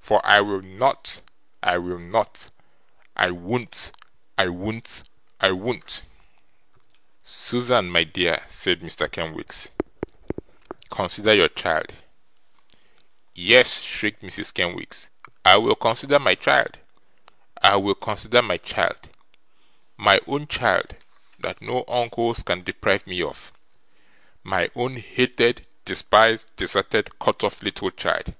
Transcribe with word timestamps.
For 0.00 0.24
I 0.24 0.40
will 0.40 0.62
not, 0.62 1.20
I 1.62 1.76
will 1.76 1.98
not, 1.98 2.48
I 3.14 3.30
won't, 3.30 3.92
I 4.38 4.46
won't, 4.48 5.02
I 5.40 5.50
won't!' 5.52 6.02
'Susan, 7.22 7.90
my 7.90 8.04
dear,' 8.04 8.42
said 8.48 8.80
Mr. 8.80 9.12
Kenwigs, 9.12 9.70
'consider 10.90 11.34
your 11.34 11.50
child.' 11.50 11.96
'Yes,' 13.34 13.82
shrieked 13.82 14.22
Mrs. 14.22 14.54
Kenwigs, 14.54 15.10
'I 15.44 15.58
will 15.58 15.74
consider 15.76 16.18
my 16.18 16.34
child! 16.34 16.78
I 17.62 17.76
will 17.76 17.94
consider 17.94 18.40
my 18.40 18.56
child! 18.56 19.10
My 19.98 20.18
own 20.26 20.46
child, 20.46 20.96
that 21.40 21.60
no 21.60 21.84
uncles 21.88 22.42
can 22.42 22.64
deprive 22.64 23.06
me 23.06 23.20
of; 23.20 23.52
my 24.42 24.70
own 24.74 24.96
hated, 24.96 25.66
despised, 25.84 26.56
deserted, 26.56 27.18
cut 27.18 27.44
off 27.44 27.60
little 27.62 27.90
child. 27.90 28.32